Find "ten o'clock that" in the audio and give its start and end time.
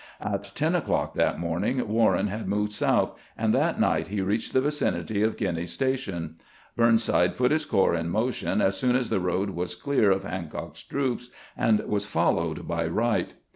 0.55-1.39